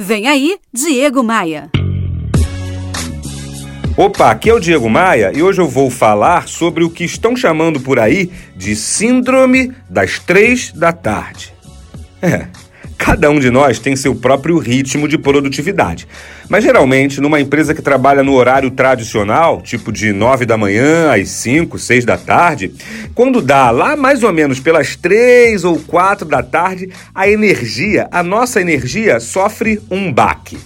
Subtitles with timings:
[0.00, 1.72] Vem aí, Diego Maia.
[3.96, 7.34] Opa, aqui é o Diego Maia e hoje eu vou falar sobre o que estão
[7.34, 11.52] chamando por aí de Síndrome das Três da Tarde.
[12.22, 12.46] É,
[12.98, 16.08] cada um de nós tem seu próprio ritmo de produtividade.
[16.48, 21.28] Mas geralmente, numa empresa que trabalha no horário tradicional, tipo de 9 da manhã às
[21.28, 22.74] 5, 6 da tarde,
[23.14, 28.22] quando dá lá mais ou menos pelas 3 ou 4 da tarde, a energia, a
[28.22, 30.58] nossa energia, sofre um baque.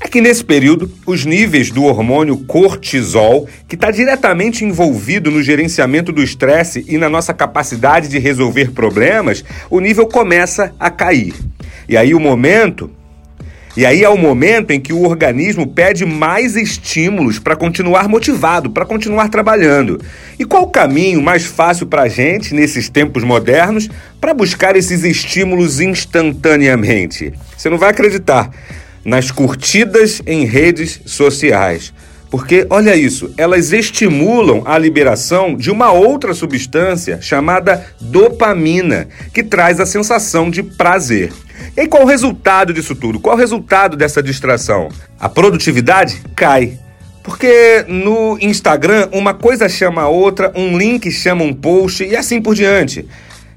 [0.00, 6.12] É que nesse período, os níveis do hormônio cortisol, que está diretamente envolvido no gerenciamento
[6.12, 11.34] do estresse e na nossa capacidade de resolver problemas, o nível começa a cair.
[11.88, 12.90] E aí o momento
[13.76, 18.70] e aí é o momento em que o organismo pede mais estímulos para continuar motivado,
[18.70, 20.00] para continuar trabalhando.
[20.38, 25.02] E qual o caminho mais fácil para a gente, nesses tempos modernos, para buscar esses
[25.02, 27.32] estímulos instantaneamente?
[27.56, 28.48] Você não vai acreditar
[29.04, 31.92] nas curtidas em redes sociais.
[32.30, 39.80] Porque, olha isso, elas estimulam a liberação de uma outra substância chamada dopamina, que traz
[39.80, 41.32] a sensação de prazer.
[41.76, 43.18] E qual o resultado disso tudo?
[43.18, 44.88] Qual o resultado dessa distração?
[45.18, 46.78] A produtividade cai.
[47.22, 52.40] Porque no Instagram, uma coisa chama a outra, um link chama um post e assim
[52.40, 53.06] por diante.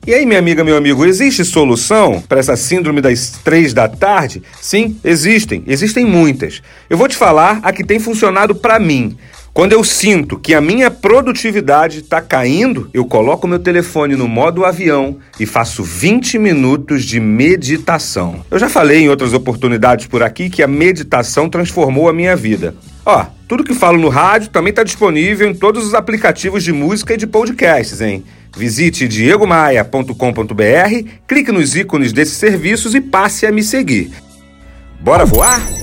[0.08, 4.42] E aí, minha amiga, meu amigo, existe solução para essa síndrome das três da tarde?
[4.62, 5.64] Sim, existem.
[5.68, 6.64] Existem muitas.
[6.90, 9.18] Eu vou te falar a que tem funcionado para mim.
[9.58, 14.64] Quando eu sinto que a minha produtividade está caindo, eu coloco meu telefone no modo
[14.64, 18.46] avião e faço 20 minutos de meditação.
[18.52, 22.76] Eu já falei em outras oportunidades por aqui que a meditação transformou a minha vida.
[23.04, 27.16] Ó, tudo que falo no rádio também está disponível em todos os aplicativos de música
[27.16, 28.24] e de podcasts, hein?
[28.56, 34.12] Visite diegomaia.com.br, clique nos ícones desses serviços e passe a me seguir.
[35.02, 35.77] Bora voar?